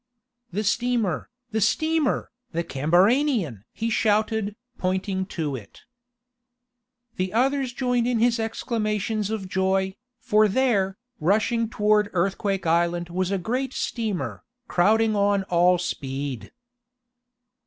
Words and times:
"The 0.51 0.63
steamer! 0.63 1.29
The 1.51 1.61
steamer! 1.61 2.31
The 2.53 2.63
CAMBARANIAN!" 2.63 3.65
he 3.71 3.91
shouted, 3.91 4.55
pointing 4.79 5.27
to 5.37 5.55
it. 5.55 5.81
The 7.17 7.31
others 7.31 7.71
joined 7.71 8.07
in 8.07 8.17
his 8.17 8.39
exclamations 8.39 9.29
of 9.29 9.47
joy, 9.47 9.93
for 10.19 10.47
there, 10.47 10.97
rushing 11.19 11.69
toward 11.69 12.09
Earthquake 12.13 12.65
Island 12.65 13.09
was 13.09 13.29
a 13.29 13.37
great 13.37 13.73
steamer, 13.73 14.41
crowding 14.67 15.15
on 15.15 15.43
all 15.51 15.77
speed! 15.77 16.51